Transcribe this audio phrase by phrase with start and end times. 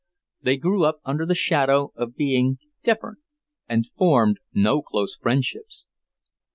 [0.41, 3.19] They grew up under the shadow of being "different,"
[3.69, 5.85] and formed no close friendships.